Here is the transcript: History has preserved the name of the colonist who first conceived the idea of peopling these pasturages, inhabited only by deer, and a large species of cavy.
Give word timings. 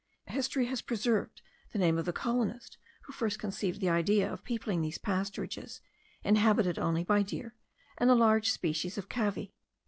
History 0.29 0.65
has 0.65 0.81
preserved 0.81 1.43
the 1.73 1.77
name 1.77 1.99
of 1.99 2.05
the 2.05 2.11
colonist 2.11 2.79
who 3.03 3.13
first 3.13 3.37
conceived 3.37 3.79
the 3.79 3.89
idea 3.89 4.33
of 4.33 4.43
peopling 4.43 4.81
these 4.81 4.97
pasturages, 4.97 5.79
inhabited 6.23 6.79
only 6.79 7.03
by 7.03 7.21
deer, 7.21 7.53
and 7.99 8.09
a 8.09 8.15
large 8.15 8.49
species 8.49 8.97
of 8.97 9.07
cavy. 9.09 9.53